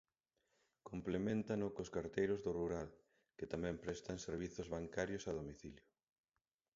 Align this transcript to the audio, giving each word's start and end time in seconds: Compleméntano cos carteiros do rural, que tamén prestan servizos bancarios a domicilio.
Compleméntano 0.89 1.65
cos 1.75 1.91
carteiros 1.95 2.39
do 2.45 2.51
rural, 2.59 2.89
que 3.37 3.49
tamén 3.53 3.81
prestan 3.83 4.17
servizos 4.27 4.67
bancarios 4.75 5.23
a 5.25 5.31
domicilio. 5.39 5.85